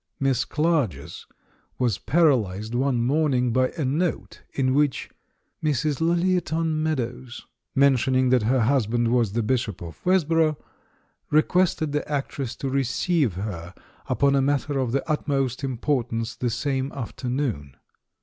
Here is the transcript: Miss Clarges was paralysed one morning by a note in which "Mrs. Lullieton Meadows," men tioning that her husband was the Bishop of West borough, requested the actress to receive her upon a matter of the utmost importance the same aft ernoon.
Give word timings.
Miss 0.19 0.45
Clarges 0.45 1.27
was 1.77 1.99
paralysed 1.99 2.73
one 2.73 3.03
morning 3.03 3.53
by 3.53 3.69
a 3.77 3.85
note 3.85 4.41
in 4.51 4.73
which 4.73 5.11
"Mrs. 5.63 6.01
Lullieton 6.01 6.81
Meadows," 6.81 7.45
men 7.75 7.93
tioning 7.97 8.31
that 8.31 8.41
her 8.41 8.61
husband 8.61 9.09
was 9.09 9.33
the 9.33 9.43
Bishop 9.43 9.79
of 9.79 10.03
West 10.03 10.27
borough, 10.27 10.57
requested 11.29 11.91
the 11.91 12.11
actress 12.11 12.55
to 12.55 12.67
receive 12.67 13.33
her 13.33 13.75
upon 14.07 14.33
a 14.35 14.41
matter 14.41 14.79
of 14.79 14.91
the 14.91 15.07
utmost 15.07 15.63
importance 15.63 16.35
the 16.35 16.49
same 16.49 16.91
aft 16.95 17.23
ernoon. 17.23 17.75